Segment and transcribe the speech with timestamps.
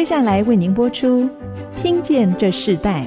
[0.00, 1.24] 接下来为您播出
[1.76, 3.04] 《听见这世代》。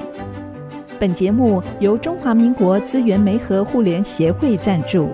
[1.00, 5.12] 本节目由中华民国资源媒和互联协会赞助。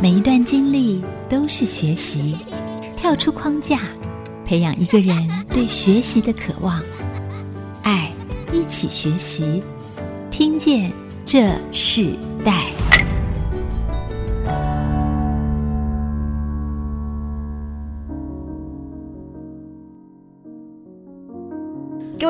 [0.00, 2.36] 每一段经历都是学习，
[2.94, 3.80] 跳出框架，
[4.44, 6.80] 培养一个人对学习的渴望。
[7.82, 8.12] 爱，
[8.52, 9.60] 一起学习，
[10.30, 10.92] 听见
[11.26, 12.14] 这世
[12.44, 12.66] 代。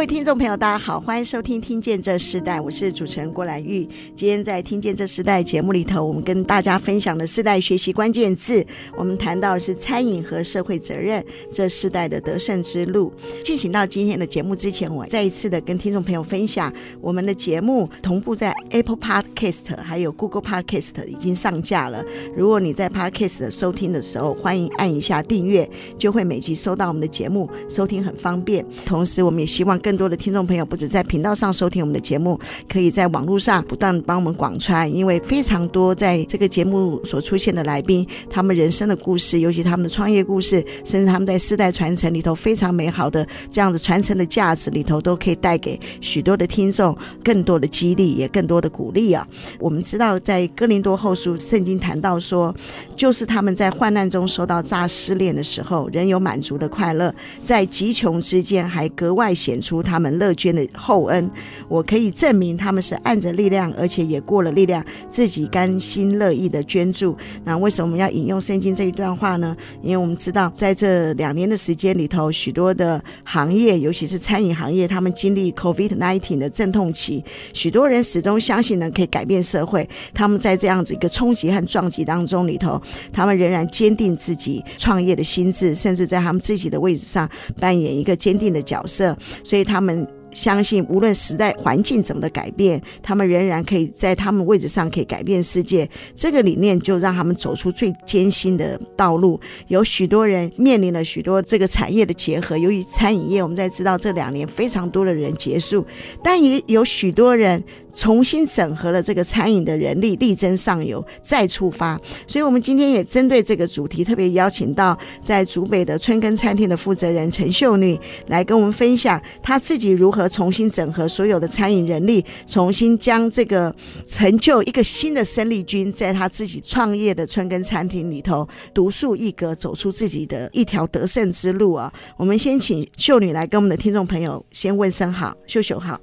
[0.01, 3.87] 各位听众朋友，大家好，欢迎收听《听见这世代》，我是主持人郭兰玉。
[4.17, 8.65] 今天在《听见这世代》节目里头，我们跟大家分享的世代学习关键字，
[8.97, 11.23] 我们谈到是餐饮和社会责任
[11.53, 13.13] 这世代的得胜之路。
[13.45, 16.73] 进行到今天的节目之前，我再一次的跟听众朋友分享，
[17.03, 22.03] 我们的节目同步在 Apple Podcast 还有 Google Podcast 已经上架了。
[22.35, 28.65] 如果你在 Podcast 收听的时候，欢迎按一下订阅，就会每集收到我们的节目，收听很方便。
[28.87, 32.39] 同时，我们也希望更更多的听众朋友不止在频道上收听我们的节目，
[32.69, 49.27] 可以在网络上不断帮我们广传，因为非常多在这个节目所出现的来宾，他们人生的故事，尤其他们的创业故事，甚至他们在世代传承里头非常美好的这样子传承的价值里头，都可以带给许多的听众更多的激励，也更多的鼓励啊！
[49.59, 52.55] 我们知道，在哥林多后书圣经谈到说，
[52.95, 59.80] 就是他们在患难中受到诈试炼的时候，仍有满足的快乐，在极穷之间还格外显出。
[59.83, 61.31] 他们乐捐的厚恩，
[61.69, 67.17] 我可以证明他们是按着力量，而且也过了力量，自己甘心乐意的捐助。
[67.45, 69.57] 那为什么我们要引用圣经这一段话呢？
[69.83, 79.89] 因为我们知道，在这两年的时间里头，许多的行业，尤其是餐饮行业，他们经历 COVID-19 的阵痛期，许多人始终相信呢可以改变社会。
[80.13, 82.81] 他们在这样子一个冲击和撞击当中里头，
[83.13, 89.17] 他们仍然坚定自己创业的心智，甚至在他们自己的位置上扮演一个坚定的角色。
[89.45, 89.65] 所以。
[89.71, 95.89] 他们相信，无论时代环境怎么的改变，他们仍然可以在他们位置上可以改变世界。
[96.15, 99.41] 这个理念就让他们走出最艰辛的道路。
[99.69, 105.85] 有许多人面临了许多这个产业的结合，由于餐饮业，我们在知道这两年非常多的人结束，
[106.23, 107.63] 但也有许多人。
[107.93, 112.01] 重新整合了这个餐饮的人力，力争上游，再出发。
[112.25, 117.99] 所以，我们今天也针对这个主题，特别邀请到在竹北的春耕餐厅的负责人陈秀女
[118.29, 123.75] 来跟我们分享，她自己如何和重新整合所有的餐饮人力，重新将这个
[124.07, 131.93] 成就一个新的生力军，在他自己创业的春耕餐厅里头独树一格，走出自己的一条得胜之路啊！
[132.17, 135.99] 我们先请秀女来跟我们的听众朋友先问声好，秀秀好。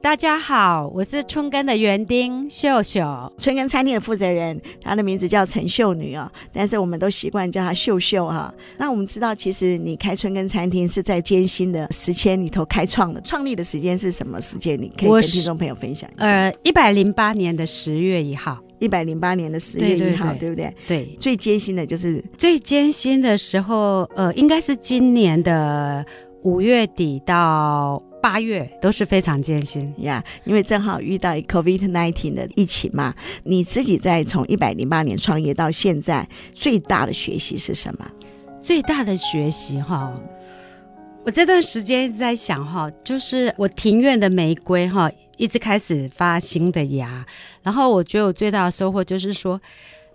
[0.00, 3.02] 大家好，我是春耕的园丁秀秀，
[3.36, 8.52] 春耕餐厅的负责人，她的名字叫陈秀女啊，但是我们都习惯叫她秀秀哈。
[8.78, 14.80] 那我们知道，其实你开春耕餐厅是在艰辛的时间里头开创的，创立的时间是什么时间？
[14.80, 16.26] 你可以跟听众朋友分享一下。
[16.26, 20.72] 呃，一百零八年的十月一号，一百零八年的十月一号，对不对？
[20.86, 26.06] 对，最艰辛的就是最艰辛的时候，呃，应该是今年的
[26.44, 28.00] 五月底到。
[28.20, 33.14] 八月都是非常艰辛呀，yeah, 因为正好遇到 COVID-19 的疫情嘛。
[33.44, 38.10] 你自己在从一百零八年创业到现在，最大的学习是什么？
[38.60, 40.12] 最大的学习哈，
[41.24, 47.24] 我这段时间一直在想哈，就是我庭院的玫瑰哈，一直开始发新的芽，
[47.62, 49.60] 然后我觉得我最大的收获就是说。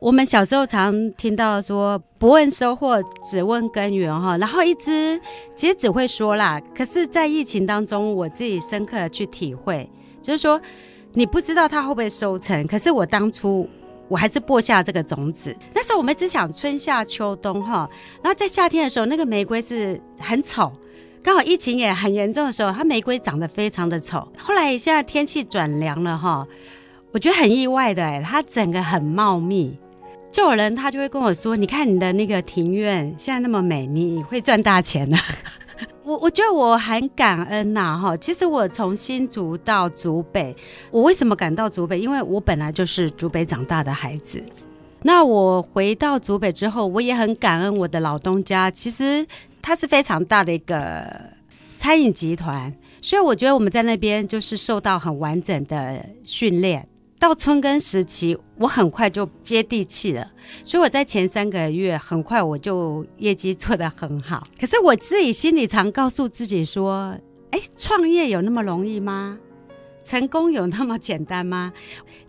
[0.04, 5.18] 我们小时候常听到说“不问收获，只问耕耘”哈，然后一直
[5.56, 6.62] 其实只会说啦。
[6.76, 9.90] 可是，在疫情当中，我自己深刻的去体会，
[10.22, 10.60] 就是说
[11.14, 13.66] 你不知道它会不会收成，可是我当初
[14.10, 15.56] 我还是播下这个种子。
[15.74, 17.90] 那时候我们只想春夏秋冬哈，
[18.22, 20.70] 然后在夏天的时候，那个玫瑰是很丑，
[21.24, 24.28] 刚好疫情也很严重的时候，它玫瑰长得非常的丑。
[24.38, 26.46] 后来现在天气转凉了哈，
[27.14, 29.78] 我觉得很意外的，它整个很茂密。
[30.34, 35.16] 就有人他就会跟我说：“你看你的那个庭院现在那么美，你会赚大钱的。
[36.04, 38.18] ”我我觉得我很感恩呐、哈。
[38.18, 40.56] 其实我从新竹到竹北，
[40.90, 42.00] 我为什么赶到竹北？
[42.00, 44.44] 因为我本来就是竹北长大的孩子。
[45.04, 48.72] 那我回到竹北之后，我也很感恩我的老东家。
[48.72, 49.24] 其实
[49.62, 51.06] 他是非常大的一个
[51.78, 56.88] 餐饮集团，所以我觉得我们在那边就是受到很完整的训练。
[57.24, 60.30] 到春耕时期，我很快就接地气了，
[60.66, 64.44] 所以我在前三个月很快我就业绩做得很好。
[64.60, 67.18] 可是我自己心里常告诉自己说
[67.52, 69.40] ：“哎，创业有那么容易吗？
[70.04, 71.72] 成功有那么简单吗？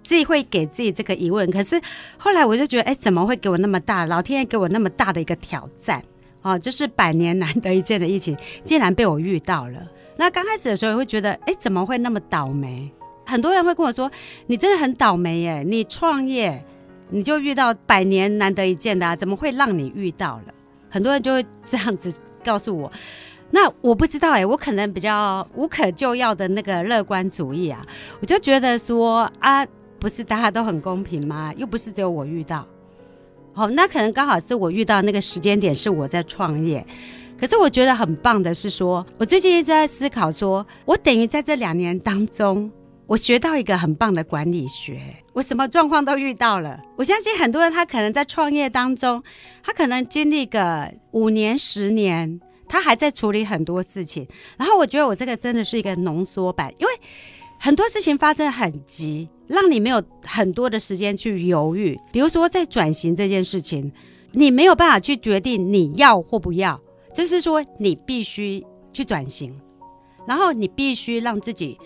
[0.05, 1.51] 自己会给自己这个疑问。
[1.51, 1.83] 可是
[2.17, 4.07] 后来我就觉得，哎，怎么会给我那么大？
[4.07, 6.01] 老天爷给我那么大的一个挑战
[6.43, 9.89] 哦，就是百年难得一见的疫情，竟然被我遇到了。
[10.17, 12.89] 那刚开始的时候也会觉得，哎，怎么会那么倒霉？
[13.25, 14.11] 很多人会跟我说，
[14.47, 15.63] 你真的很倒霉耶！
[15.67, 16.65] 你创业
[17.11, 20.55] 你就遇到百年难得一见的啊，怎么会让你遇到了？
[20.91, 22.13] 很多人就会这样子
[22.45, 22.91] 告诉我。
[23.51, 27.81] 那我不知道哎，我可能比较无可救药的那个乐观主义啊，
[28.21, 29.65] 我就觉得说啊，
[29.99, 31.53] 不是大家都很公平吗？
[31.57, 32.67] 又不是只有我遇到。
[33.53, 36.85] 好，那可能刚好是我遇到那个时间点是我在创业。
[37.39, 42.71] 可是我觉得很棒的是说，我最近一直在思考说，我等于在这两年当中，
[43.07, 45.01] 我学到一个很棒的管理学。
[45.33, 46.81] 我什么状况都遇到了。
[46.97, 49.23] 我相信很多人他可能在创业当中，
[49.63, 52.41] 他可能经历个五年、十年。
[52.67, 56.93] 他还在处理很多事情，然后我觉得我这个真的是一个浓缩版，因为
[57.61, 61.97] 很多事情发生很急，让你没有很多的时间去犹豫。
[62.11, 63.93] 比如说在转型这件事情，
[64.33, 66.81] 你没有办法去决定你要或不要，
[67.15, 68.65] 就是说你必须
[68.95, 69.55] 去转型，
[70.27, 71.79] 然后你必须让自己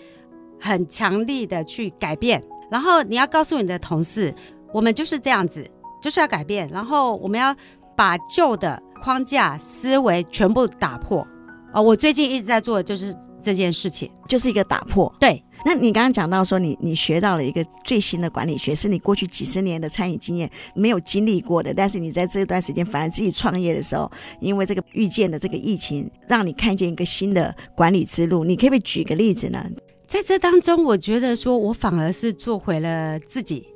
[0.59, 4.33] 很强力的去改变，然后你要告诉你的同事，
[4.73, 5.65] 我们就是这样子，
[6.01, 7.55] 就是要改变，然后我们要
[7.95, 8.81] 把旧的。
[9.01, 11.25] 框架思维全部打破
[11.73, 11.81] 哦！
[11.81, 15.09] 我最近一直在做的就是这件事情，就是一个打破。
[15.21, 28.43] 对，那你刚刚讲到说你，你你学到了一个最新的管理学，是你过去几十年的餐饮经验没有经历过的，但是你在这段时间反而自己创业的时候，因为这个遇见的这个疫情，让你看见一个新的管理之路。
[28.43, 29.65] 你可不可以举个例子呢？
[30.09, 33.67] 在这当中，我觉得说我反而是做回了自己。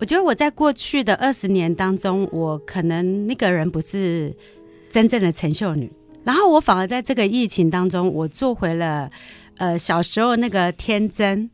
[0.00, 4.34] 我觉得我在过去的二十年当中，我可能那个人不是
[4.90, 5.88] 真正的陈秀女，
[6.24, 9.08] 然后我反而在这个疫情当中，我做回了
[9.58, 11.48] 呃小时候那个天真，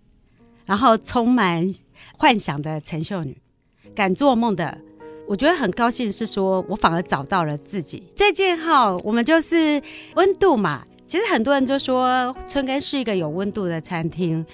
[0.64, 1.70] 然后充满
[2.16, 3.36] 幻想的陈秀女，
[3.94, 4.78] 敢做梦的。
[5.28, 8.02] 我觉得很高兴是说，我反而找到了自己。
[8.14, 9.82] 这件哈，我们就是
[10.14, 10.86] 温度嘛。
[11.06, 14.44] 其实很多人就说春耕是一个有温度的餐厅。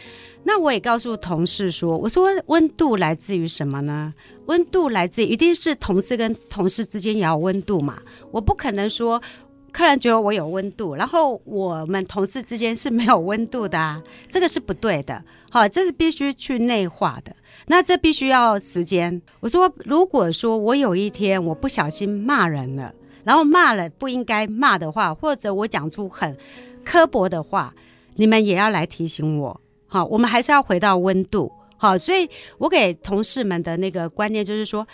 [0.44, 4.12] 那我也告诉同事说，我说温度来自于什么呢？
[4.46, 7.96] 温度来自于一定是同事跟同事之间也要温度嘛。
[8.32, 9.22] 我不可能说
[9.70, 15.22] 客人觉得我有温度，然后我们同事之间是没有温度的啊，这个是不对的。
[15.50, 17.32] 好，这是必须去内化的。
[17.68, 19.22] 那这必须要时间。
[19.40, 22.92] 我说，如果说我有一天我不小心骂人了，
[23.24, 26.36] 然后骂了不应该骂的话，或者我讲出很
[26.84, 27.72] 刻薄的话，
[28.16, 29.60] 你们也要来提醒我。
[29.86, 31.52] 好，我们还是要回到温度。
[31.76, 32.28] 好，所以
[32.58, 34.86] 我给同事们的那个观念就是说，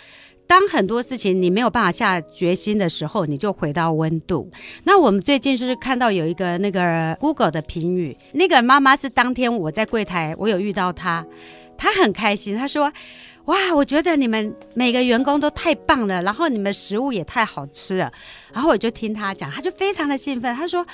[0.45, 4.49] 当很多事情你没有办法下决心的时候，你就回到温度。
[4.83, 11.25] 那我们最近就是看到有一个那个 Google 的评语，那个妈妈是当天我在柜台，我有遇到她，
[11.77, 12.91] 她很开心，她说。
[13.49, 18.11] 哇，我觉得你们每个员工都太棒了，然后你们食物也太好吃了，
[18.53, 20.85] 然后我就听他讲，他就非常的兴奋，他说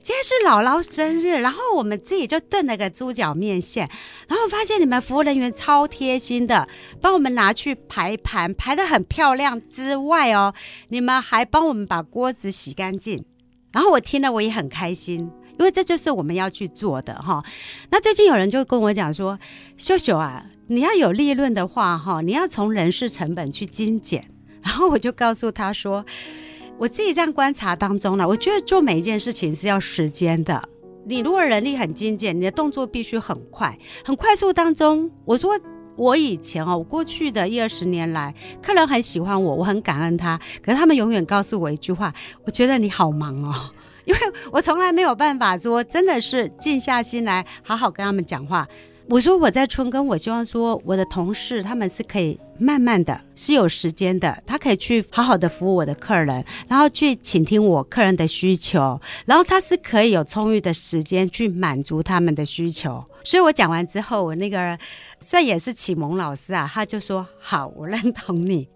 [0.00, 3.90] 今天是姥姥生日，然后我们自己就炖了个猪脚面线，
[4.28, 6.68] 然后发现你们服务人员超贴心的，
[7.00, 10.54] 帮我们拿去排盘，排得很漂亮之外哦，
[10.90, 13.24] 你们还帮我们把锅子洗干净，
[13.72, 15.28] 然后我听了我也很开心，
[15.58, 17.42] 因为这就是我们要去做的哈。
[17.90, 19.36] 那最近有人就跟我讲说，
[19.76, 20.44] 秀秀啊。
[20.66, 24.26] 你要有利润的话，哈，你要从人事成本去精简。
[24.62, 26.04] 然后我就告诉他说，
[26.78, 30.66] 我自己这样观察当中呢，我觉得做每一件事情是要时间的。
[31.06, 35.60] 你如果人力很精简，你的动作必须很快，很快速当中，我说
[35.96, 42.10] 我以前哦，我过去的一二十年来，客人很喜欢我，我很感恩他，可是他们永远告诉我一句话，
[42.46, 43.52] 我觉得你好忙哦，
[44.06, 48.66] 因为我从来没有办法说真的是静下心来好好跟他们讲话。
[49.08, 63.04] 我说我在春耕，我希望说我的同事他们是可以慢慢的，是有时间的，他可以去好好的服务我的客人，然后去倾听我客人的需求，然后他是可以有充裕的时间去满足他们的需求。
[63.22, 64.78] 所以我讲完之后，我那个
[65.20, 68.66] 算也是启蒙老师啊，他就说好，我认同你。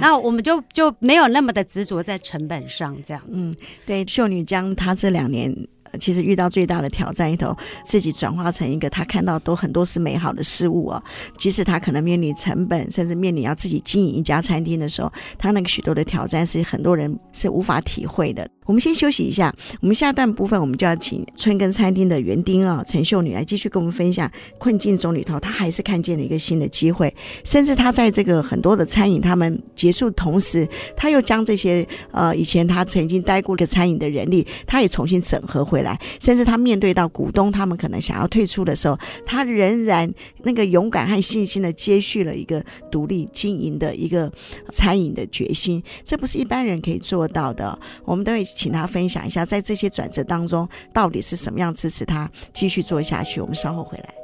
[0.00, 3.32] 那.我们就就没有那么的执着在成本上，这样子。
[3.34, 5.54] 嗯，对，秀女将她这两年。
[5.98, 11.02] 其实遇到最大的挑战一头，自己转化成一个他看到都很多是美好的事物哦。
[11.38, 18.48] 即使他可能面临成本，甚至面临要自己经营一家餐厅的时候，他那个许多的挑战是很多人是无法体会的。
[18.66, 30.66] 我们先休息一下，我们下段部分我们就要请春耕餐厅的园丁啊陈秀女来继续跟我们分享困境中里头，她还是看见了一个新的机会，甚至她在这个很多的餐饮他们结束同时，
[30.96, 40.10] 她又将这些呃以前她曾经待过的餐饮的人力，她也重新整合回来，甚至她面对到股东他们可能想要退出的时候，她仍然
[40.44, 44.32] 那个勇敢和信心的接续了一个独立经营的一个
[44.70, 48.42] 餐饮的决心，这不是一般人可以做到的，我们等会。
[48.54, 53.40] 请他分享一下，在这些转折当中，到底是什么样支持他继续做下去？
[53.40, 54.23] 我们稍后回来。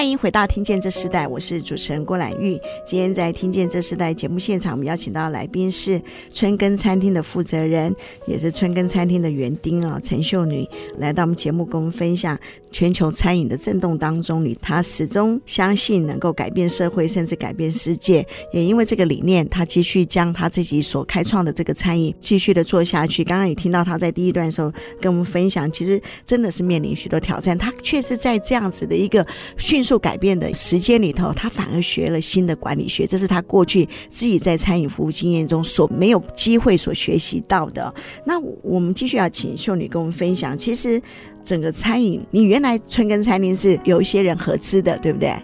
[0.00, 2.58] 欢迎回到《听见这时代》，我是主持人郭兰玉。
[2.86, 6.00] 今天在《听见这时代》节目现场，我们邀请到来宾是
[6.32, 7.94] 春耕餐厅的负责人，
[8.26, 10.66] 也是春耕餐厅的园丁啊，陈秀女
[10.96, 12.38] 来到我们节目，跟我们分享
[12.70, 18.26] 全球餐饮的震动当中，里她始终相信能够改变社会，甚至改变世界。
[18.54, 23.22] 也因为这个理念，她继续将她自己所开创的这个餐饮继续的做下去。
[23.22, 29.26] 刚刚也听到她在第一段的时候跟我们分享，其实真的是面临许多挑战，她却是在这样子的一个
[29.58, 29.89] 迅速。
[29.90, 37.92] 做改变的时间里头，他反而学了新的管理学，这是他过去自己在餐饮服务经验中所没有机会所学习到的。
[38.24, 41.02] 那我们继续要请秀女跟我们分享，其实
[41.42, 45.34] 整个餐饮，你原来春耕餐厅是有一些人合资的，对不对？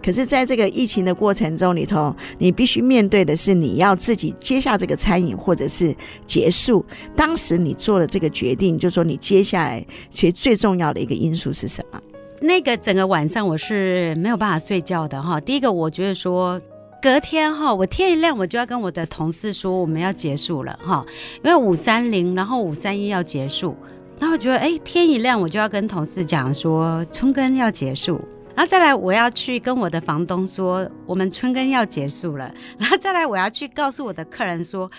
[0.00, 5.92] 可是，在这个疫情的过程中里头，你必须面对的是你要自己接下这个餐饮，或者是
[6.24, 6.84] 结束。
[7.16, 12.00] 当时你做了这个决定，就说你接下来其实最重要的一个因素是什么？
[12.40, 15.40] 那个整个晚上我是没有办法睡觉的哈。
[15.40, 16.60] 第一个，我觉得说
[17.00, 21.04] 隔天哈，我天一亮我就要跟我的同事说我们要结束了哈，
[21.42, 23.74] 因为五三零，然后五三一要结束。
[24.18, 28.20] 然后我觉得哎，天一亮我就要跟同事讲说春耕要结束，
[28.54, 34.90] 然后再来我要去跟我的房东说我们春耕要结束了，然后再来我要去告诉我的客人说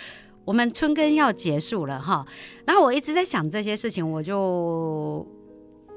[0.45, 2.25] 我们春耕要结束了哈。
[2.65, 5.25] 然后我一直在想这些事情，我就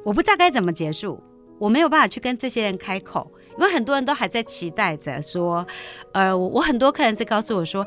[0.02, 1.22] 我不知道该怎么结束。
[1.60, 5.64] 我没有办法去跟这些人开口，因为很多人都还在期待着说，
[6.12, 7.86] 呃，我很多客人是告诉我说，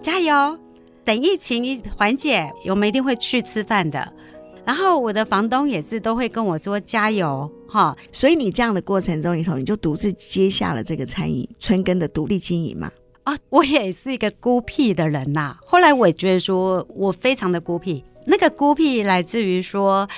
[0.00, 0.56] 加油，
[1.04, 4.12] 等疫情一缓解，我们一定会去吃饭的。
[4.64, 7.96] 然后我的房东也是都会跟我说加油，哈。
[8.12, 12.88] 所以你这样的过程中里头，你就独自接下了这个餐饮春耕的独立经营嘛？
[13.24, 15.56] 啊，我也是一个孤僻的人呐。
[15.66, 20.08] 后来我也觉得说我非常的孤僻，那个孤僻来自于说。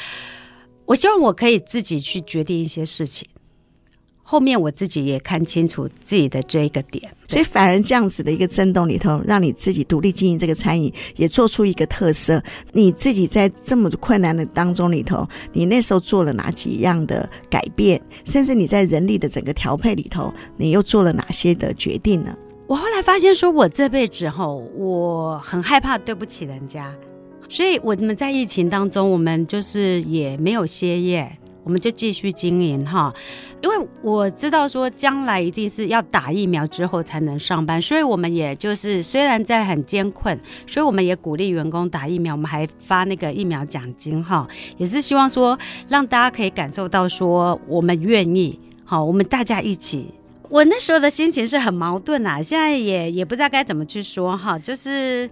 [0.91, 3.29] 我希望我可以自己去决定一些事情，
[4.25, 12.43] 后面我自己也看清楚自己的这一个点，所以反而这样子的一个震动里头，让你自己独立经营这个餐饮，也做出一个特色。
[12.73, 18.03] 你自己在这么困难的当中里头，你那时候做了哪几样的改变？
[18.25, 22.37] 甚至你在人力的整个调配里头，你又做了哪些的决定呢？
[22.67, 26.93] 我后来发现，说我这辈子吼，我很害怕对不起人家。
[27.51, 33.13] 所以我们在疫情当中，我们就是也没有歇业，我们就继续经营哈。
[33.61, 44.47] 因为我知道说将来一定是要打疫苗之后才能上班，所以我们也就是虽然在很艰困，所以我们也鼓励员工打疫苗，我们还发那个疫苗奖金哈，
[44.79, 50.07] 也是希望说让大家可以感受到说我们愿意好，我们大家一起。
[50.49, 55.29] 我那时候的心情是很矛盾啊，现在也也不知道该怎么去说哈，就是。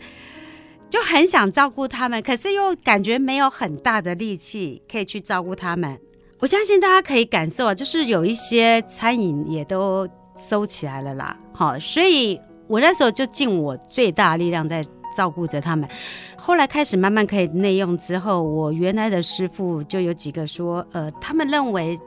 [0.90, 5.98] 就很想照顾他们，可是又感觉没有很大的力气可以去照顾他们。
[6.40, 11.36] 我相信大家可以感受啊，就是有一些餐饮也都收起来了啦。
[11.52, 14.84] 好，所以我那时候就尽我最大力量在
[15.16, 15.88] 照顾着他们。
[16.36, 21.98] 后来开始慢慢可以内用之后，我原来的师傅就有几个说，呃，他们认为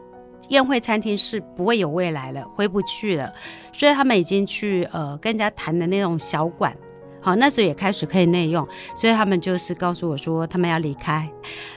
[0.50, 3.32] 宴会餐厅是不会有未来了，回不去了，
[3.74, 6.76] 所以他们已经去呃跟人家谈的那种小馆。
[7.22, 11.30] 好，那时候也开始可以内用，所以他们就是告诉我说他们要离开，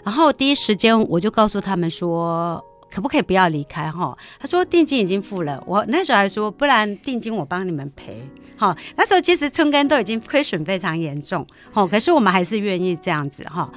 [0.02, 4.16] 然后第一时间我就告诉他们说可不可以不要离开哈？
[4.38, 8.26] 他说定金已经付了，我那时候还说不然定金我帮你们赔。
[8.56, 13.68] 好，那时候其实春耕都已经亏损非常严重，好，可是我们还是愿意这样子哈。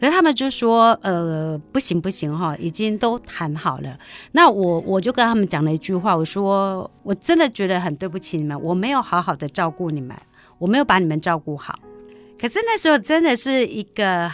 [0.00, 3.96] 可是他们就说呃不行不行哈，已经都谈好了。
[4.32, 10.14] 那我我就跟他们讲了一句话，我说我真的觉得很对不起你们，我没有好好的照顾你们。
[10.58, 11.78] 我没有把你们照顾好，
[12.40, 14.30] 可是那时候真的是一个，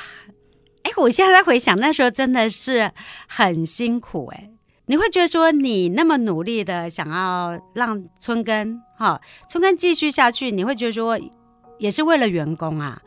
[0.82, 2.90] 哎，我现在回想那时候真的是
[3.28, 4.48] 很辛苦哎。
[4.86, 11.18] 你会觉得说你那么努力的想要让春耕哈春耕继续下去，你会觉得说
[11.78, 13.00] 也是为了员工啊。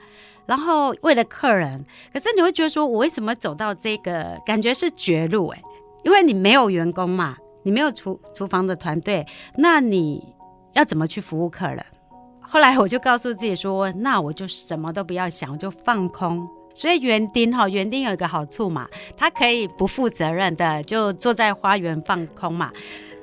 [0.47, 5.61] 然后为了客人，可是你会觉得说，我为什么走到这个感觉是绝路哎？
[6.03, 9.25] 因为你没有员工嘛，你没有厨厨房的团队，
[9.57, 10.35] 那你
[10.73, 11.83] 要怎么去服务客人？
[12.47, 16.47] 后来我就告诉自己说，那我就什么都不要想，我就放空。
[16.73, 22.71] 所以园丁哈，园丁有一个好处嘛，他可以不负责任的就坐在花园放空嘛。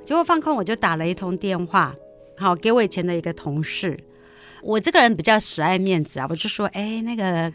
[0.04, 1.94] 结果放空，我就打了一通电话，
[2.36, 3.98] 好给我以前的一个同事。
[4.62, 7.52] 我这个人比较死爱面子啊，我就说，哎，那个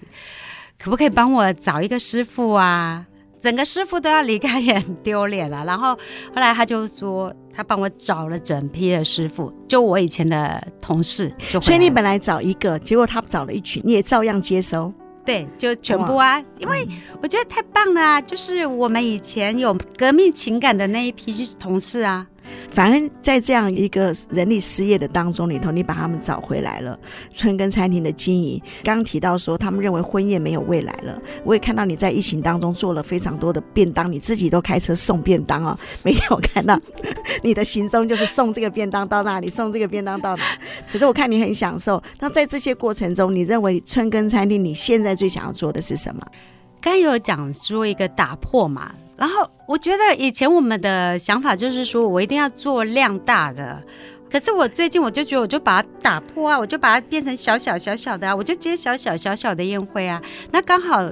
[0.78, 3.06] 可不可以帮我找一个师傅啊？
[3.40, 5.64] 整个师傅都要离开，也很丢脸了。
[5.66, 11.34] 然后后来他就说，他帮我找了整批的师傅，就我以前的同事。
[11.50, 14.92] 就所以你本来找一个，结果他找了一群，你也照样接收。
[15.26, 16.88] 对，就全部啊，因为
[17.22, 22.26] 我觉得太棒了啊，就是我们以前有革命情感的那一批同事啊。
[22.70, 26.98] 反而在这样一个人力失业的当中里头，你把他们找回来了。
[27.34, 31.20] 春耕餐厅的经营，刚刚提到说他们认为婚宴没有未来了。
[31.44, 35.78] 我也看到你在疫情当中做了非常多的便当，你自己都开车送便当哦。
[36.04, 36.80] 每天我看到
[37.42, 40.44] 你的行踪就是送这个便当到那里，送这个便当到哪。
[40.92, 42.02] 可是我看你很享受。
[42.20, 46.22] 那在这些过程中，你认为春耕餐厅你现在最想要做的是什么？
[46.80, 48.92] 刚有讲说一个打破嘛。
[49.18, 53.84] 然后我觉得以前我们的想法就是说我一定要做量大的，
[54.32, 60.22] 可是我最近我就觉得我就把它打破啊，我就把它变成小小小小的啊，我就接小小小小的宴会啊，
[60.52, 61.04] 那刚好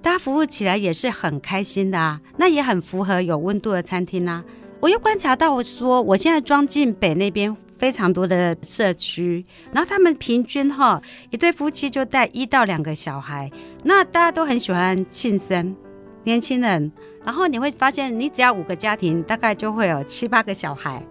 [0.00, 4.42] 大家服务起来也是很开心的啊， 那也很符合有温度的餐厅啊。
[4.80, 10.98] 我又观察到我说我现在庄敬北那边非常多的社区，然后他们平均哈
[11.28, 13.50] 一对夫妻就带一到两个小孩，
[13.84, 15.76] 那大家都很喜欢庆生，
[16.24, 16.90] 年轻人。
[17.24, 21.02] 然后你会发现，你只要五个家庭，大概就会有七八个小孩。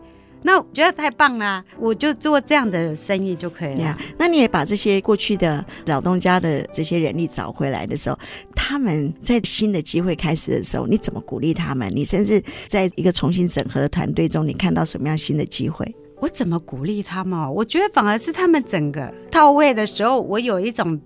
[0.42, 3.94] 那我觉得太棒了，我就做这样的生意就可以了。
[3.94, 8.18] Yeah, 那你也把这些过去的老东家的这些人力找回来的时候，
[8.56, 11.92] 他们在新的机会开始的时候，你怎么鼓励他们？
[11.94, 15.94] 你甚至在一个重新整合的团队中，你看到什么样新的机会？
[16.22, 17.54] 我怎么鼓励他们？
[17.54, 20.98] 我觉得反而是他们整个到位的时候，我有一种，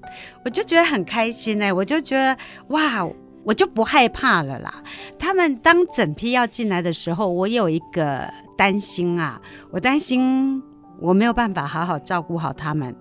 [0.46, 3.10] 我就觉得很开心哎，我就觉得哇。
[3.44, 4.84] 我就不害怕了啦。
[5.20, 10.62] 他们当整批要进来的时候，我有一个担心啊，我担心
[11.00, 12.96] 我没有办法好好照顾好他们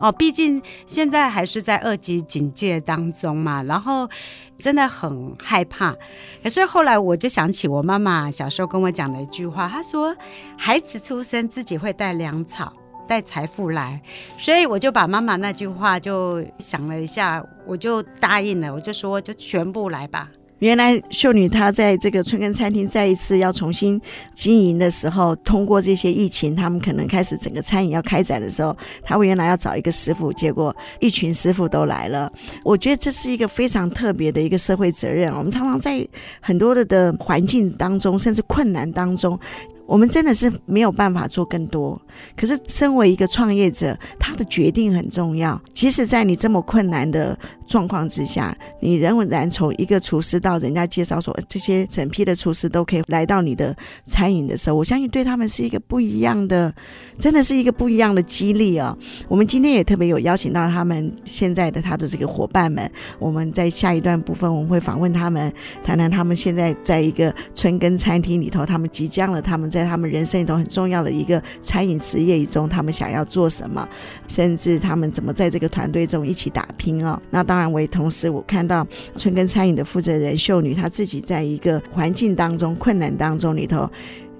[0.00, 0.10] 哦。
[0.10, 4.08] 毕竟现在还是在二级警戒当中嘛，然后
[4.58, 5.94] 真的很害怕。
[6.42, 10.16] 可是后来我就想起我妈妈小时候跟我讲的一句话，她说
[10.58, 12.72] ：“孩子出生自己会带粮草。”
[13.06, 14.00] 带财富来，
[14.38, 20.30] 所以我就把妈妈那句话就想了一下，我就答应了，我就说就全部来吧。
[20.60, 24.00] 原来秀女她在这个春耕餐厅再一次要重新
[24.34, 32.32] 经营的时候，通过这些疫情，他们可能开始整个餐饮要开展的时候，他们原来要找一个师傅，结果一群师傅都来了。
[32.64, 35.30] 我觉得这是一个非常特别的一个社会责任。
[35.34, 36.06] 我们常常在
[36.40, 39.38] 很多的的环境当中，甚至困难当中。
[39.86, 42.00] 我们真的是没有办法做更多，
[42.36, 45.60] 可是身为一个创业者，他的决定很重要。
[45.72, 56.72] 即使在你这么困难的状况之下，你仍然从一个厨师到人家介绍说这些整批的厨师都可以来到你的餐饮的时候，我相信对他们是一个不一样的，
[57.18, 58.96] 真的是一个不一样的激励啊！
[59.28, 69.64] 我们今天也特别有邀请到他们现在的他的这个伙伴们，我们在下一段部分我们会访问他们，谈谈他们现在在一个春耕餐厅里头，他们即将了他们。
[69.74, 73.88] 在他们人生里头很重要的一个餐饮职业中，他们想要做什么，
[74.28, 77.20] 甚至他们怎么在这个团队中一起打拼哦。
[77.30, 78.84] 那当当然，我也同时我看到
[79.16, 83.88] 春耕餐饮的负责人秀女，她自己在一个环境当中、困难当中里头。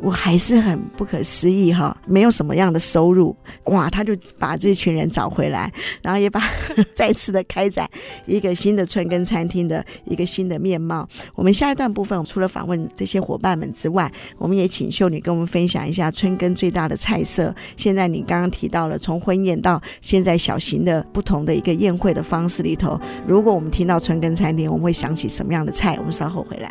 [0.00, 6.42] 我还是很不可思议哈，没有什么样的收入，哇，他就把这群人找回来，然后也把
[6.94, 7.88] 再次的开展
[8.26, 11.08] 一个新的春耕餐厅的一个新的面貌。
[11.34, 17.54] 我们下一段部分，除了访问这些伙伴们之外，我们也请秀女跟我们分享一下春耕最大的菜色。
[17.76, 25.96] 现在你刚刚提到了从婚宴到现在小型的不同的一个宴会的方式里头，如果我们听到春耕餐厅，我们会想起什么样的菜？
[25.98, 26.70] 我们稍后回来。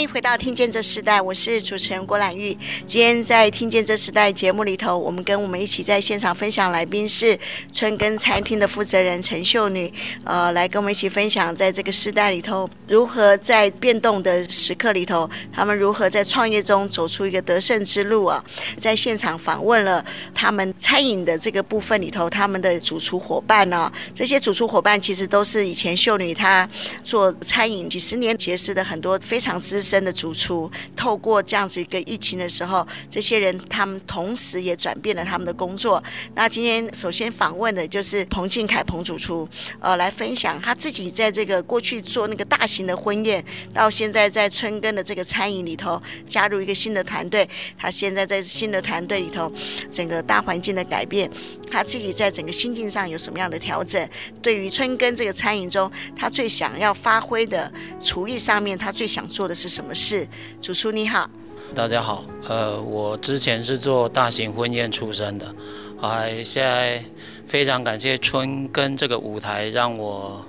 [0.00, 2.56] 欢迎回到《听见这时代》，我是主持人郭兰玉。
[2.86, 7.38] 今天在《听见这时代》节目里头，我们跟我们一起在现场分享来宾是
[7.70, 9.92] 春耕餐厅的负责人陈秀女，
[10.24, 18.44] 呃，来跟我们一起分享在这个时代里头，如何在变动的时刻里头，他们如何在创业中走出一个得胜之路啊！
[18.78, 26.68] 在现场访问了他们餐饮的这个部分里头，他们的主厨伙伴呢、这些主厨伙伴其实都是以前秀女她
[27.04, 36.02] 做餐饮几十年结识的很多非常资深的主厨，透过这样子一个疫情的时候，这些人他们同时也转变了他们的工作。
[36.34, 39.48] 那今天首先访问的就是彭靖凯彭主厨，
[39.78, 49.52] 呃，来分享他自己在这个过去做那个大型新的婚宴，到现在在春耕的这个餐饮里头加入一个新的团队，他现在在新的团队里头，
[49.92, 51.30] 整个大环境的改变，
[51.70, 54.08] 他自己在整个心境上有什么样的调整？
[54.40, 57.70] 对于春耕这个餐饮中，他最想要发挥的
[58.02, 60.26] 厨艺上面，他最想做的是什么事？
[60.62, 61.28] 主厨你好，
[61.74, 65.54] 大家好，呃，我之前是做大型婚宴出身的，
[66.00, 67.04] 还现在
[67.46, 70.42] 非常感谢春耕这个舞台让我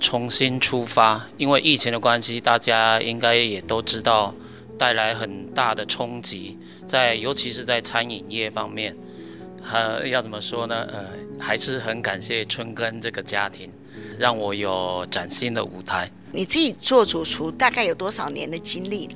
[0.00, 4.34] 重新出发，因为疫情的关系，大家应该也都知道
[4.78, 8.96] 带来很大的冲击，在尤其是在餐饮业方面，
[9.70, 10.88] 呃，要怎么说呢？
[10.90, 11.04] 呃，
[11.38, 13.70] 还是很感谢春根这个家庭，
[14.18, 16.10] 让我有崭新的舞台。
[16.32, 19.10] 你自己做主厨大概有多少年的经历？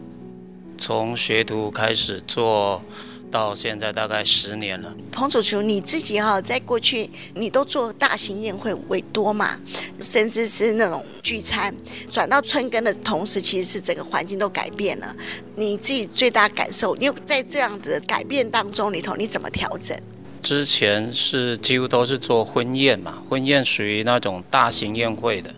[0.76, 2.82] 从学徒开始做
[3.34, 4.94] 到现在大概十年了。
[5.10, 9.58] 彭主厨，你自己哈，在过去你都做大型宴会为多嘛，
[10.00, 11.74] 甚至是那种聚餐。
[12.08, 15.16] 转到春耕的同时，其实是整个环境都改变了。
[15.56, 19.98] 你自己最大感受，因为在这样子的改变当中里头，你怎么调整？
[20.40, 25.52] 之前是几乎都是做婚宴嘛，婚宴属于那种大型宴会的。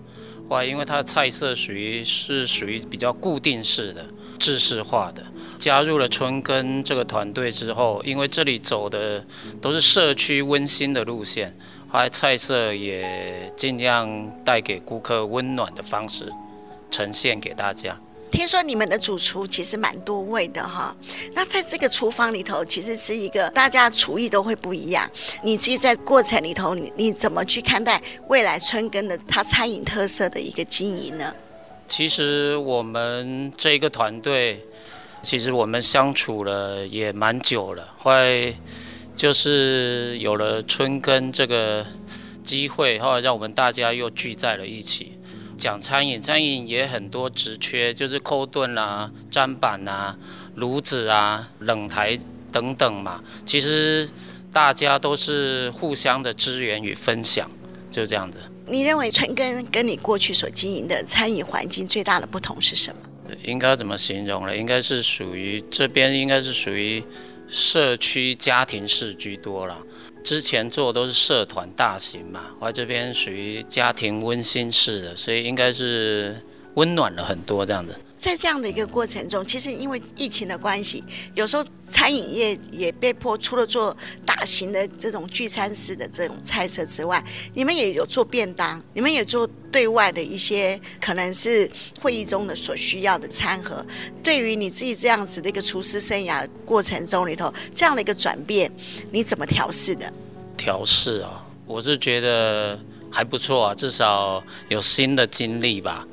[0.48, 5.22] 哇，因为它的菜色属于是属于比较固定式的、制式化的。
[5.58, 9.24] 加入了春耕这个团队之后，因为这里走的
[9.60, 11.56] 都是社区温馨的路线，
[11.90, 16.30] 还菜色也尽量带给顾客温暖的方式
[16.90, 17.98] 呈现给大家。
[18.30, 20.94] 听说你们的主厨其实蛮多位的哈，
[21.32, 25.08] 那在这个厨房里头，其实是一个大家厨艺都会不一样。
[25.42, 31.32] 你自己在过程里头，你你怎么去看待未来春耕的它餐饮特色的一个经营呢？
[31.88, 34.64] 其实我们这一个团队，
[35.22, 38.54] 其实我们相处了也蛮久了，后来
[39.14, 41.86] 就是有了春耕这个
[42.44, 45.12] 机会，后来让我们大家又聚在了一起。
[45.56, 50.14] 讲餐饮，餐饮也很多职缺，就是扣炖啦、砧板啊、
[50.56, 52.18] 炉子啊、冷台
[52.52, 53.24] 等等嘛。
[53.46, 54.06] 其实
[54.52, 57.50] 大家都是互相的支援与分享，
[57.90, 58.38] 就这样子。
[58.68, 63.32] 你认为春耕跟你过去所经营的餐饮环境最大的不同是什么？
[63.44, 64.56] 应该怎么形容呢？
[64.56, 67.02] 应该是属于这边，应该是属于
[67.48, 69.78] 社区家庭式居多了。
[70.24, 76.34] 之前做都是社团大型嘛，我这边属于家庭温馨式的，所以应该是
[76.74, 77.94] 温暖了很多这样子。
[78.18, 87.22] 在这样的一个过程中，其实因为疫情的关系，有时候餐饮业也被迫除了做大型的这种聚餐式的这种菜色之外，
[87.54, 93.84] 你们也有做便当，你们也做对外的一些可能是会议中的所需要的餐盒。
[94.22, 98.72] 对于你自己这样子的一个厨师生涯过程中里头，这样的一个转变，
[99.10, 100.10] 你怎么调试的？
[100.56, 102.78] 调试啊，我是觉得
[103.10, 106.06] 还不错啊，至少有新的经历吧。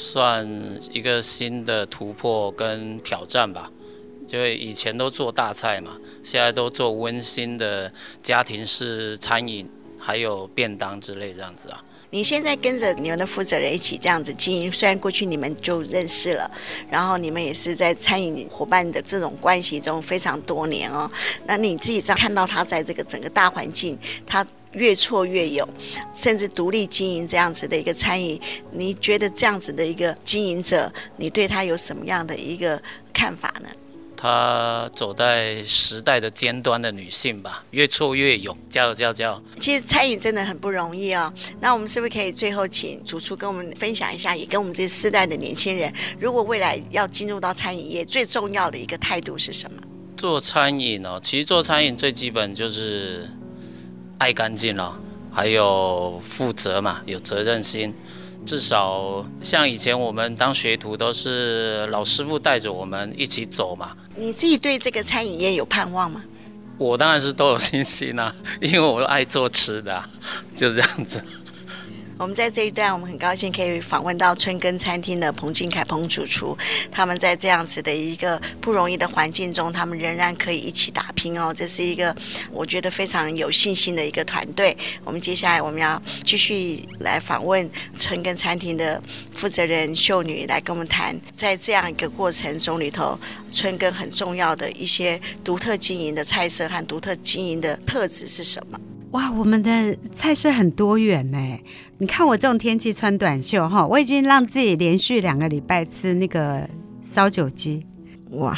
[0.00, 0.48] 算
[0.92, 3.68] 一个新的突破跟挑战吧，
[4.28, 11.82] 就以前都做大菜嘛，现在都做温馨的家庭式餐饮，还有便当之类这样子啊。
[12.10, 16.48] 你现在跟着你们的负责人一起这样子经营，虽然过去你们就认识了，
[16.88, 21.10] 然后你们也是在餐饮伙伴的这种关系中非常多年哦。
[21.44, 24.46] 那你自己在看到他在这个整个大环境，他。
[24.78, 25.68] 越挫越勇，
[26.14, 32.80] 甚至独立经营这样子的一个餐饮，你觉得这样子的一个经营者，你对他有什么样的一个
[33.12, 33.68] 看法呢？
[34.20, 39.42] 她走在时代的尖端的女性吧，越挫越勇，加油加油加油！
[39.60, 41.32] 其实餐饮真的很不容易哦。
[41.60, 49.80] 那我们是不是可以最后请主厨跟我们分享一下，也跟我们这个世代的年轻人，如果未来要进入到餐饮业，最重要的一个态度是什么？
[50.16, 53.30] 做餐饮哦，其实做餐饮最基本就是。
[54.18, 54.98] 爱干净了，
[55.32, 57.94] 还有负责嘛，有责任心。
[58.46, 63.96] 至少像以前我们当学徒，都是老师傅带着我们一起走嘛。
[64.16, 66.22] 你自己对这个餐饮业有盼望吗？
[66.78, 70.08] 我当然是都有信心啦， 因为我爱做吃的啊，
[70.54, 71.22] 就这样子。
[72.18, 76.58] 我们在这一段，我们很高兴可以访问到春耕餐厅的彭靖凯彭主厨，
[76.90, 82.14] 他们在这样子的一个不容易的环境中，他们仍然可以一起打拼哦，这是一个
[82.50, 84.76] 我觉得非常有信心的一个团队。
[85.04, 89.00] 我们接下来我们要继续来访问春耕餐厅的
[89.32, 93.16] 负责人秀女，来跟我们谈在这样一个过程中里头，
[93.52, 98.76] 春耕很重要的一些独特经营的菜色和独特经营的特质是什么？
[99.12, 101.38] 哇，我们的菜式很多元呢。
[101.96, 106.68] 你看我这种天气穿短袖哈，我已经让自己连续两个礼拜吃那个
[107.02, 107.86] 烧酒鸡。
[108.32, 108.54] 哇，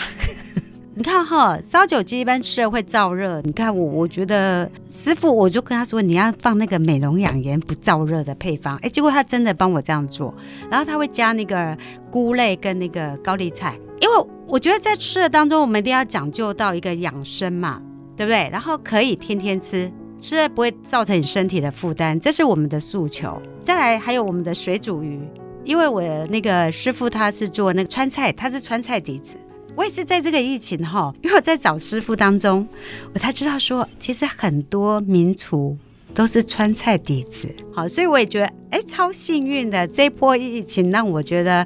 [0.97, 3.41] 你看哈，烧酒鸡一般吃了会燥热。
[3.43, 8.77] 你看我，我觉得师傅我就跟他说，你要放那个美容养颜不燥热的配方。
[8.79, 10.35] 哎，结果他真的帮我这样做，
[10.69, 11.79] 然后他会加那个
[12.11, 17.81] 菇类跟那个高丽菜，因为我觉得在吃的当中，我们一定要讲究到一个养生嘛，
[18.17, 18.51] 对不对？
[18.51, 19.89] 然后可以天天吃。
[20.21, 23.41] 是不会造成你身体的负担，这是我们的诉求。
[23.63, 25.21] 再来还有我们的水煮鱼，
[25.65, 29.37] 因为我那个师傅他是做那个川菜，他是川菜底子。
[29.77, 32.67] 我也是在这个疫情哈，因为我在找师傅当中，
[33.15, 35.77] 我才知道说，其实很多名厨
[36.13, 37.49] 都是川菜底子。
[37.75, 39.87] 好，所以我也觉得，哎，超幸运的。
[39.87, 41.65] 这波疫情让我觉得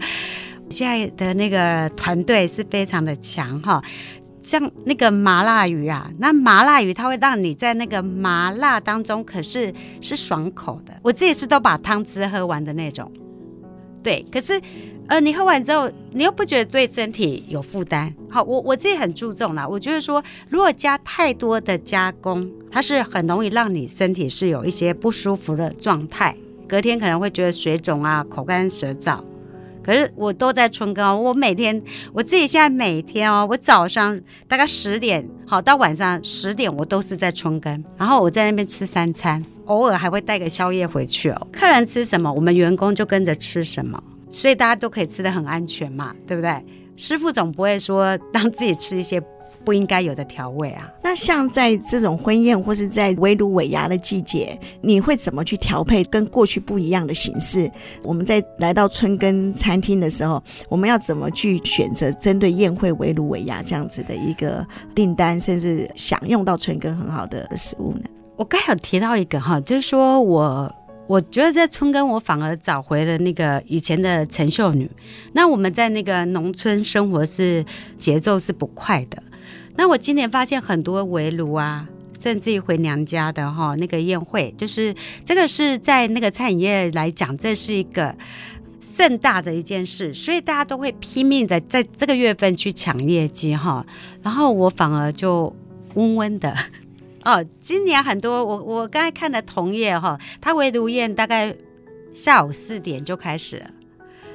[0.69, 3.83] 现在的那个团队是非常的强哈。
[4.45, 10.93] 像那个麻辣鱼啊，那麻辣鱼它会让你在那个麻辣当中，可是是爽口的。
[11.03, 13.11] 我自己是都把汤汁喝完的那种，
[14.03, 14.25] 对。
[14.31, 14.61] 可是，
[15.07, 18.15] 呃，你喝完之后，你又不觉得对身体有负担？
[18.29, 19.67] 好，我我自己很注重啦。
[19.67, 26.37] 我觉得说，如果加太多的加工，它是很容易让你身体是有一些不舒服的状态，
[26.69, 29.25] 隔天可能会觉得水肿啊，口干舌燥。
[29.85, 31.81] 可是我都在春耕，我每天
[32.13, 34.19] 我自己现在每天哦，我早上
[34.49, 41.47] 大概十点好到晚上十点，我都是在春耕，然后我在那边吃三餐，偶尔还会带个宵夜回去哦。
[41.53, 46.65] 客人吃什么，我们员工就跟着吃什么，所以大家都可以吃的很安全嘛，对不对？
[46.97, 49.23] 师傅总不会说让自己吃一些。
[49.65, 50.93] 不应该有的调味啊！
[51.03, 57.71] 那像在这种婚宴或是在围炉尾牙的季节，你会怎么去调配跟过去不一样的形式？
[58.03, 68.05] 我们在来到春耕餐厅的时候，我们要怎么去选择针对宴会围炉尾牙这样子的一个订单，甚至享用到春耕很好的食物呢？
[68.37, 70.75] 我刚有提到一个哈，就是说我
[71.07, 74.91] 我觉得在春耕，我反而找回了那个以前的陈秀女。
[75.33, 77.65] 那我们在那个农村生活是
[77.99, 79.23] 节奏是不快的。
[79.77, 81.89] 那我今年发现很多围炉啊，
[82.21, 88.15] 甚至于回娘家的哈那个宴会，就是这个是在那个餐饮业来讲，这是一个
[88.81, 93.85] 盛大的一件事，所以大家都会拼命的在这个月份去抢业绩哈。
[94.23, 95.55] 然后我反而就
[95.95, 96.57] 温温的
[97.25, 97.45] 哦。
[97.61, 101.55] 今年很多我我刚才看的同业哈，他围炉宴大概
[102.13, 103.71] 下午四点就开始了。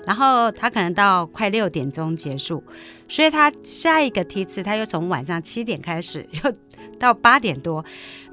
[0.06, 2.64] 然后他可能到快六点钟结束，
[3.08, 6.54] 所以他下一个梯次他又从晚上七点开始，又
[6.98, 7.84] 到八点多。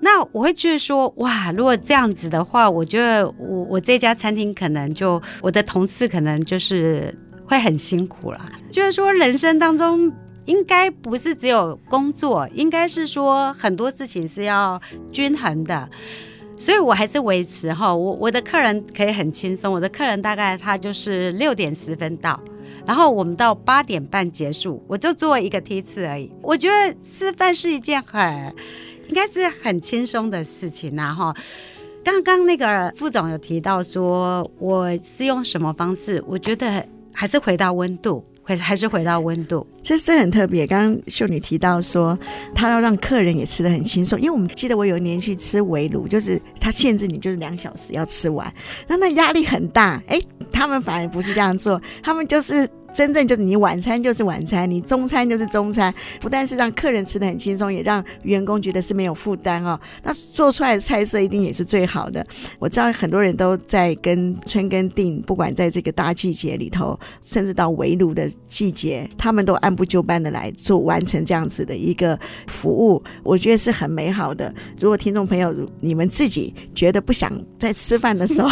[0.01, 8.41] 那我会觉得说，哇，如果这样子的话，我觉得我我这家餐厅可能就我的同事可能就是会很辛苦了。
[8.71, 10.13] 就是说，人生当中
[10.45, 15.89] 应该不是只有工作，应该是说很多事情是要均衡的。
[16.57, 22.41] 所以我还是维持哈，我我的客人可以很轻松，我的客人大概他就是六点十分到，
[22.87, 26.31] 然后我们到八点半结束，我就做一个梯次而已。
[26.41, 28.55] 我觉得吃饭是一件很
[29.09, 31.35] 应该是很轻松的事情呐哈。
[32.03, 38.25] 刚刚那个副总有提到说我是用什么方式，我觉得还是回到温度。
[38.47, 40.65] 回还是回到温度，这是很特别。
[40.67, 42.17] 刚刚秀女提到说，
[42.55, 48.51] 她要让客人也吃的很轻松，因为我们记得我有一年去吃围炉，就是他限制你就是两小时要吃完，
[48.87, 50.01] 那那压力很大。
[50.07, 50.21] 哎，
[50.53, 52.69] 他们反而不是这样做，他们就是。
[52.97, 59.79] 真正就是你晚餐就是晚餐，你中餐就是中餐，不但是让客人吃得很轻松，也让员工觉得是没有负担哦。
[60.03, 62.27] 那做出来的菜色一定也是最好的。
[62.59, 74.51] 我知道很多人都在跟春耕订，不管在这个大季节里头，甚至到围炉的季节，他们都按部就班的来做完成这样子的一个服务，我觉得是很美好的。
[74.81, 78.49] 如果听众朋友你们自己觉得不想在吃饭的时候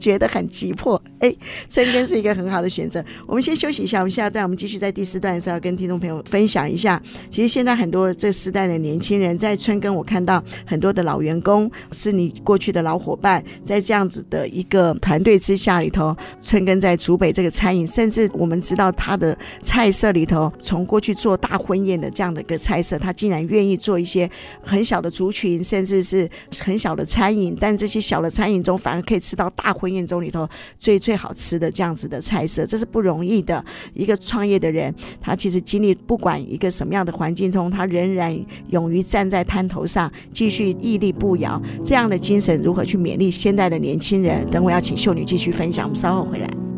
[0.00, 1.34] 觉得很急迫，哎，
[1.68, 3.02] 春耕是一个很好的选择。
[3.26, 3.70] 我们先休。
[3.70, 7.00] 息一下，我们下一段我们继续在第四段的时候跟听众朋友分享一下。
[7.30, 24.28] 其实现在很多这时代的年轻人在春耕，我看到很多的老员工是你过去的老伙伴，在这样子的一个团队之下里头，春耕在竹北这个餐饮，甚至我们知道他的菜色里头，从过去做大婚宴的这样的一个菜色，他竟然愿意做一些
[24.62, 30.48] 很小的族群，甚至是很小的餐饮，但这些小的餐饮中反而可以吃到大婚宴中里头
[30.78, 33.64] 最最好吃的这样子的菜色，这是不容易的。
[33.94, 41.60] 一个创业的人，他其实经历不管一个什么样的环境中，他仍然勇于站在滩头上，继续屹立不摇。
[41.84, 44.48] 这样的精神如何去勉励现在的年轻人？
[44.50, 46.69] 等我要请秀女继续分享，我们稍后回来。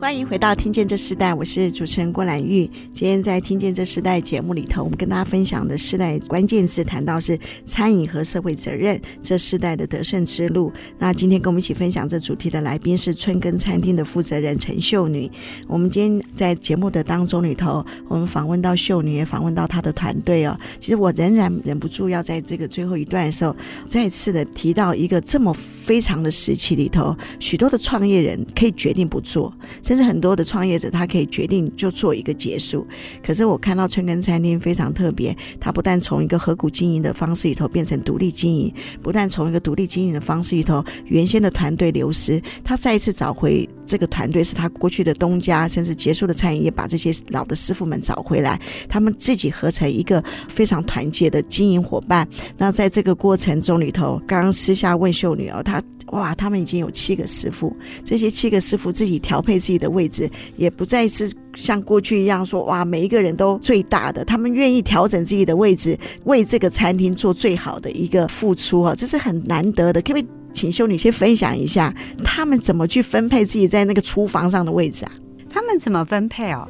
[0.00, 2.64] 欢迎回到《听见这时代》，我是主持人郭兰玉。
[2.90, 10.72] 今天在《听见这时代》节目里头，我们跟大家分享的世代关键词谈到是餐饮和社会责任，这世代的得胜之路。
[10.98, 15.30] 那今天跟我们一起分享这主题的来宾是春耕餐厅的负责人陈秀女。
[15.68, 20.58] 我们今天在节目的当中里头，我们访问到秀女，也访问到她的团队哦。
[20.80, 29.52] 其实我仍然忍不住要在这个最后一段的时候，再次的提到一个这么非常的时期里头，许多的创业人可以决定不做，
[29.84, 29.99] 甚至。
[30.02, 32.86] 很多的创业者，他可以决定就做一个结束。
[33.22, 52.28] 可是我看到春根餐厅非常特别，他不但从一个合股经营的方式里头变成独立经营，不但从一个独立经营的方式里头，原先的团队流失，他再一次找回这个团队，是他过去的东家，甚至结束的餐饮业，把这些老的师傅们找回来，他们自己合成一个非常团结的经营伙伴。
[52.56, 55.82] 那在这个过程中里头，刚刚私下问秀女哦，她。
[56.12, 57.72] 哇，他们已经有七个师傅，
[58.04, 70.00] 这些七个师傅自己调配自己的位置，也不再是像过去一样说哇，每一个人都最大的，他们愿意调整自己的位置，为这个餐厅做最好的一个付出啊，这是很难得的。
[70.02, 75.12] 可不可以请修女先分享一下，他们怎么去分配自己在那个厨房上的位置啊？
[75.48, 76.68] 他们怎么分配哦？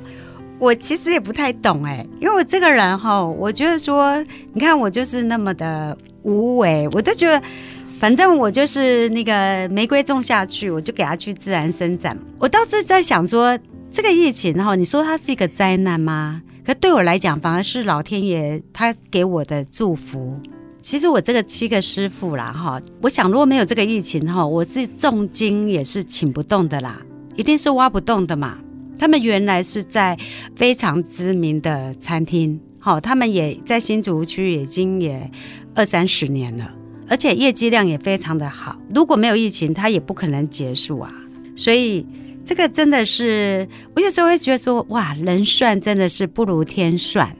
[0.58, 4.16] 我其实也不太懂哎，因为我这个人哈，我觉得说，
[4.52, 7.42] 你看我就是那么的无为，我都觉得。
[8.00, 12.16] 反正我就是那个玫瑰种下去，我就给它去自然生长。
[12.38, 13.58] 我倒是在想说，
[13.92, 16.40] 这个疫情哈，你说它是一个灾难吗？
[16.64, 20.34] 可对我来讲，反而是老天爷他给我的祝福。
[20.80, 27.02] 其实我这个七个师傅啦哈，我想如果没有这个疫情哈，我是重金也是请不动的啦，
[27.36, 28.56] 一定是挖不动的嘛。
[28.98, 30.18] 他们原来是在
[30.56, 35.30] 非常知名的餐厅，好，他们也在新竹区已经也
[35.74, 36.76] 二三十年了。
[37.10, 41.12] 而且业绩量也非常的好，如果没有疫情，它也不可能结束啊。
[41.56, 42.06] 所以
[42.44, 47.36] 这个真的是，我有时候会觉得说，哇，人算真的是不如天算。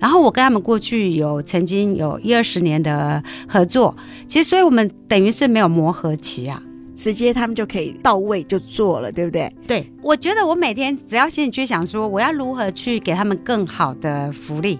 [0.00, 3.96] 然后我跟他们过去有曾经有一二十年的合作，
[4.26, 6.60] 其实所以我们等于是没有磨合期啊，
[6.96, 9.50] 直接他们就可以到位就做了，对不对？
[9.64, 14.78] 对，我觉得我每天只要心里去想说，我要如何去给他们更好的福利。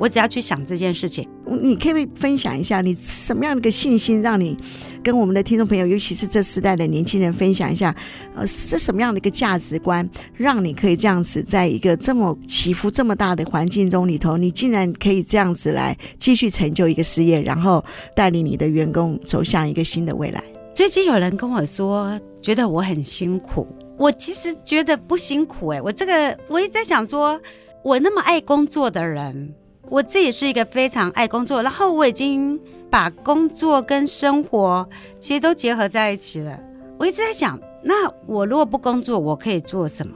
[0.00, 1.28] 我只要去想这件事情，
[1.60, 4.56] 你可不可以分享一下你什么样的一个信心，让你
[5.04, 7.94] 跟我们的听众朋友，尤其是这时代的年轻人分享一下，
[8.34, 17.84] 呃，是什么样的一个价值观，让你可以这样子，在一个这么起伏这么大的环境中里头，你竟然可以这样子来继续成就一个事业，然后
[18.16, 20.42] 带领你的员工走向一个新的未来。
[20.74, 27.38] 最近有人跟我说，觉得我很辛苦，我其实觉得不辛苦哎、欸，我这个我一直在想说，
[27.84, 29.54] 我那么爱工作的人。
[29.90, 36.58] 我自己是一个非常爱工作，然后我已经把工作跟生活其实都结合在一起了。
[36.96, 40.14] 我一直在想，那我如果不工作，我可以做什么？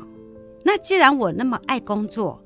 [0.64, 2.40] 那既然我那么爱工作，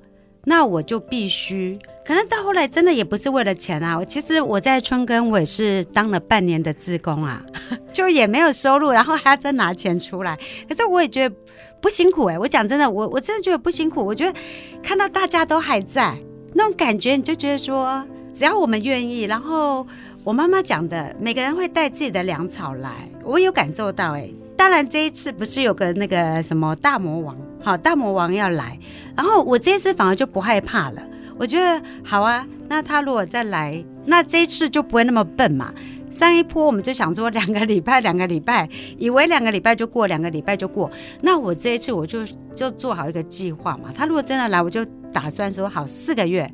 [0.45, 1.79] 那我就必须。
[2.05, 4.03] 可能到后来真的也不是为了钱啊。
[4.07, 7.45] 其实我在春耕，我也是当了半年的志工啊，
[7.93, 10.39] 就也没有收入，然后还要再拿钱出来。
[10.67, 11.37] 可是我也觉得
[11.83, 14.03] 不辛苦哎、我讲真的，我我真的觉得不辛苦。
[14.03, 14.39] 我觉得
[14.83, 16.17] 看到大家都还在。
[16.59, 19.87] 那种感觉，你就觉得说，只要我们愿意，然后
[20.25, 22.91] 我妈妈讲的，每个人会带自己的粮草来，
[23.23, 24.15] 我有感受到。
[24.15, 28.77] 哎，当然这一次不是有个那个什么大魔王，好，大魔王要来，
[29.15, 31.01] 然后我这一次反而就不害怕了。
[31.39, 35.73] 我觉得好啊，那他如果再来，那这一次就不会那么笨嘛。
[36.19, 40.91] 上一波我们就想说两个礼拜，两个礼拜， 以为两个礼拜就过，两个礼拜就过。
[41.23, 43.91] 那我这一次我就就做好一个计划嘛。
[43.95, 44.85] 他如果真的来，我就。
[45.11, 46.49] 打算说好四个月，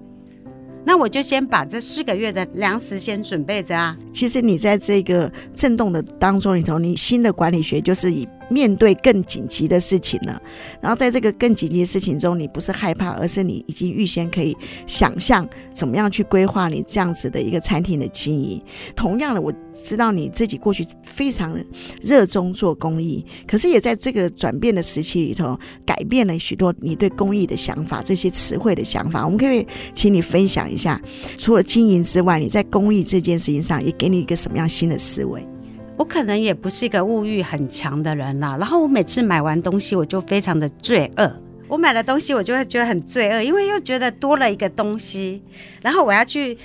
[0.84, 3.98] 那我就先把这四个月的粮食先准备着啊。
[4.12, 10.40] 其实你在这个震动的当中里头，你新的管理学就是以面对更紧急的事情了。
[10.80, 18.62] 然后在这个更紧急的事情中，你不是害怕，而是你已经预先可以想象怎么样去规划你这样子的一个餐厅的经营。
[18.94, 21.58] 同样的，我知道你自己过去非常
[22.00, 29.24] 热衷做公益，可是也在这个转变的时期里头，改变了许多你对公益的想法，这些词汇的想法。
[29.24, 31.00] 我们可以请你分享一下，
[31.36, 35.53] 除了经营之外，你在公益这件事情上也给你一个什么样新的思维？
[35.96, 41.40] 我可能也不是一个物欲很强的人啦，然后我每次买完东西，我就非常的罪恶。
[41.68, 45.42] 我买了东西，我就会觉得很罪恶，因为又觉得多了一个东西，
[45.80, 46.58] 然后我要去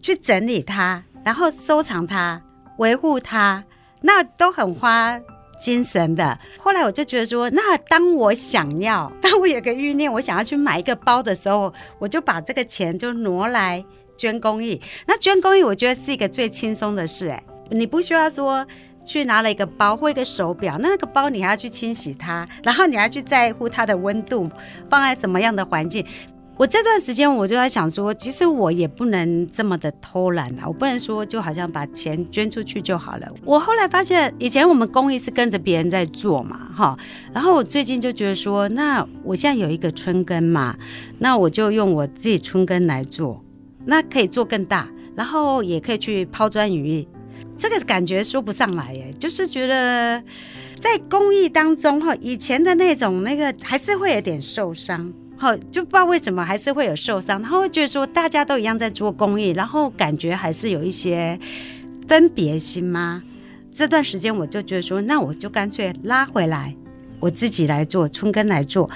[0.00, 2.40] 去整理它，然后收藏它，
[2.78, 3.62] 维护它，
[4.02, 5.20] 那都很花
[5.60, 6.38] 精神的。
[6.58, 13.84] 后来我就觉得说，那当我想要， 当我有个欲念，我想要去买一个包的时候，我就把这个钱就挪来
[14.16, 14.80] 捐公益。
[15.06, 17.42] 那捐公益，我觉得是一个最轻松的事，哎。
[17.70, 18.66] 你不需要说
[19.04, 24.50] 去拿了一个包或一个手表，那那个包你还要去清洗它，然后你还要去在乎它的温度，
[24.88, 26.04] 放在什么样的环境。
[26.56, 33.32] 我这段时间我就在想说，其实我也不能这么的偷懒啊，我不能说就好像把钱捐出去就好了。
[33.44, 36.98] 我后来发现，以前我们公益是跟着别人在做嘛，哈，
[37.32, 40.76] 然后我最近就觉得说，那我现在有一个春耕嘛，
[41.20, 43.40] 那我就用我自己春耕来做，
[43.86, 47.06] 那可以做更大，然后也可以去抛砖引玉。
[47.58, 50.22] 这个感觉说不上来耶，就是觉得
[50.80, 61.38] 在公益当中哈，以前的那种那个还是会有点受伤，哈，就不知道为什么还是会有受伤，然后会觉得说大家都一样在做公益，然后感觉还是有一些
[62.06, 63.22] 分别心吗？
[63.74, 66.74] 这段时间我就觉得说，那我就干脆拉回来，
[67.18, 68.88] 我自己来做，春耕来做。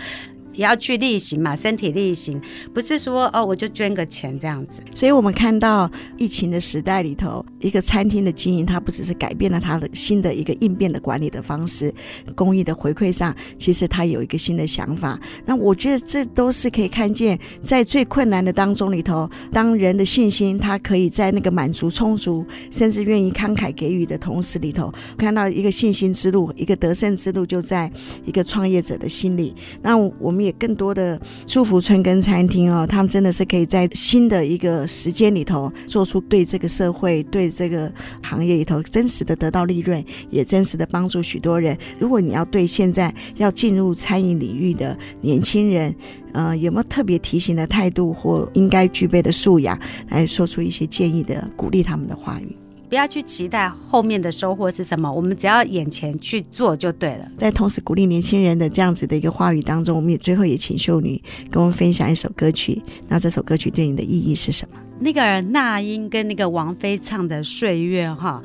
[0.55, 2.41] 也要去力行嘛，身体力行，
[2.75, 4.83] 不是说哦，我就捐个钱这样子。
[4.91, 11.93] 所以，我们看到疫情的时代里头，一个餐厅的经营，它不只是改变了它的新的一个应变的管理的方式，
[12.35, 15.19] 公益的回馈上，其实它有一个新的想法。
[15.47, 27.91] 那我觉得这都是可以看见，在最困难的当中里头，当人的信心，他可以在那个满足充足，甚至愿意慷慨给予的同时里头，看到一个信心之路，一个得胜之路，就在
[28.27, 29.55] 一个创业者的心里。
[29.81, 30.42] 那我们。
[30.43, 41.77] 也更多的祝福春耕餐厅哦，他们真的是可以在新的一个时间里头，做出对这个社会、对这个行业里头真实的得到利润，也真实的帮助许多人。
[41.99, 45.95] 如果你要对现在要进入餐饮领域的年轻人，
[46.33, 49.79] 呃，有没有特别提醒的态度或应该具备的素养，
[50.09, 52.57] 来说出一些建议的鼓励他们的话语？
[52.93, 57.27] 不要去期待后面的收获是什么，我们只要眼前去做就对了。
[57.39, 61.19] 在同时鼓励年轻人的这样子的一个话语当中，我们也最后也请秀女
[61.51, 62.83] 跟我们分享一首歌曲。
[63.09, 64.77] 那这首歌曲对你的意义是什么？
[65.01, 68.43] 那个那英跟那个王菲唱的《岁月》哈，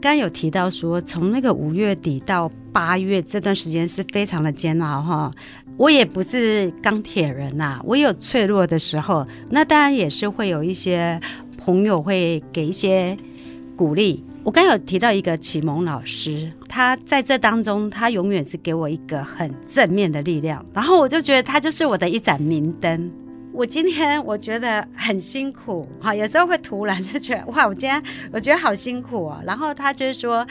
[0.00, 5.32] 刚有提到说，从那个五月底到八月这段时间是非常的煎熬哈。
[5.76, 9.24] 我也不是钢铁人呐、啊，我有脆弱的时候。
[9.50, 11.20] 那当然也是会有一些
[11.56, 13.16] 朋友会给一些。
[13.76, 23.10] 鼓励，我刚有提到一个启蒙老师，他在这当中，他永远是给我一个很正面的力量，然后我就觉得他就是我的一盏明灯。
[23.52, 28.02] 我今天我觉得很辛苦，哈，有时候会突然就觉得哇，我今天
[28.32, 30.46] 我觉得好辛苦哦，然后他就是说。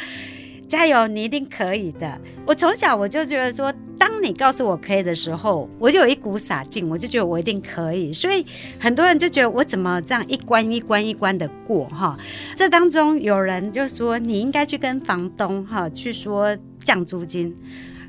[0.68, 2.20] 加油，你一定可以的。
[2.46, 8.12] 我从小我就觉得说，当你告诉我可以的时候，我就有一股傻劲，我就觉得我一定可以。
[8.12, 8.46] 所以
[8.80, 12.18] 很多人就觉得我怎么这样一关一关一关的过哈？
[12.56, 17.56] 这当中有人就说你应该去跟房东哈去说降租金。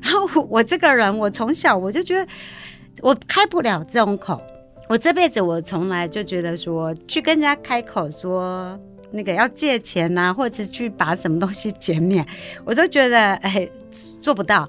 [0.01, 2.27] 然后我这个人，我从小我就觉得
[3.01, 4.41] 我开不了这种口。
[4.89, 8.79] 我这辈子我从来就觉得说去跟人家开口说。
[9.15, 12.25] 那个要借钱呐、或者去把什么东西减免，
[12.63, 13.67] 我都觉得哎
[14.21, 14.67] 做不到，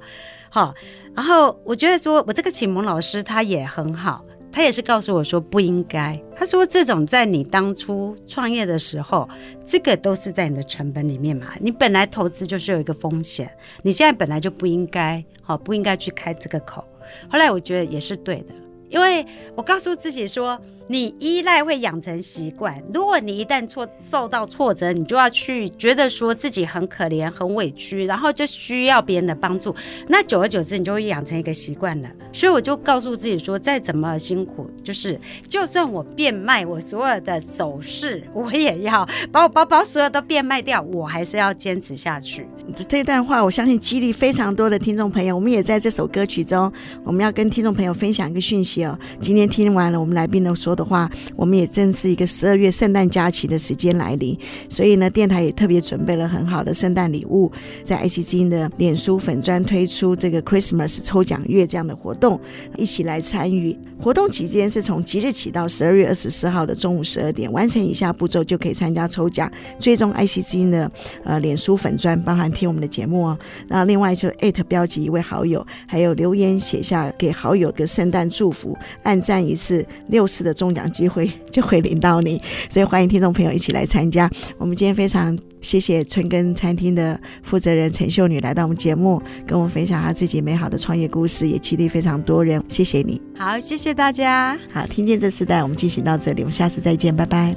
[0.48, 0.72] 好。
[1.14, 4.22] 然后我觉得说我这个启蒙老师他也很好，
[4.52, 6.22] 他也是告诉我说不应该。
[6.34, 9.26] 他说这种在你当初创业的时候，
[9.64, 11.46] 这个都是在你的成本里面嘛。
[11.58, 13.50] 你本来投资就是有一个风险，
[13.82, 16.84] 你现在本来就不应该，好不应该去开这个口。
[17.30, 18.52] 后来我觉得也是对的，
[18.90, 19.24] 因为
[19.54, 20.60] 我告诉自己说。
[20.88, 22.80] 你依赖会养成习惯。
[22.94, 29.74] 如果你一旦挫受到挫折，你就要去觉得说自己很可怜、很委屈，然后就需要别人的帮助。
[30.06, 32.08] 那久而久之，你就会养成一个习惯了。
[32.32, 35.18] 所以我就告诉自己说，再怎么辛苦，就是
[35.48, 42.46] 就算我变卖我所有的首饰，我也要把我包包所有都变卖掉，我还是要坚持下去。
[42.88, 45.34] 这段话，我相信激励非常多的听众朋友。
[45.34, 46.72] 我们也在这首歌曲中，
[47.02, 48.96] 我们要跟听众朋友分享一个讯息哦。
[49.18, 50.75] 今天听完了我们来宾的说。
[50.76, 57.50] 的话，我们也正是一个十二月圣诞假期的时间来临，所以呢，电台也特别准备了很好的圣诞礼物，
[57.82, 62.38] 在爱惜之音的脸书粉专推出这个 Christmas 抽奖月这样的活动，
[62.76, 63.76] 一起来参与。
[63.98, 69.50] 活动期间是从即日起到十二月二十四号的中午十二点，完成以下步骤就可以参加抽奖。
[69.78, 70.90] 最终爱惜之音的
[71.24, 73.38] 呃脸书粉专，包含听我们的节目哦。
[73.68, 82.40] 那另外就艾特标记一位好友，还有留言写下给好友的圣诞祝福，按赞一次六次的中奖机会就会领到你。
[82.68, 84.30] 所以欢迎听众朋友一起来参加。
[84.58, 92.62] 我们今天非常谢谢春耕餐厅的负责人陈秀女来到我们节目，跟我们分享她自己美好的创业故事，也激励非常多人。
[92.68, 93.20] 谢谢你。
[93.36, 94.58] 好，谢谢大家。
[94.72, 97.54] 好，听见这世代，我们进行到这里，我们下次再见，拜拜。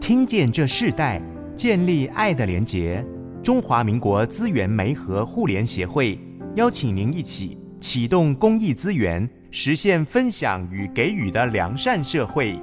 [0.00, 1.20] 听见这世代，
[1.56, 3.04] 建立爱的连结。
[3.42, 6.18] 中华民国资源媒和互联协会
[6.56, 9.28] 邀请您一起启动公益资源，
[9.58, 12.60] 实现分享与给予的良善社会。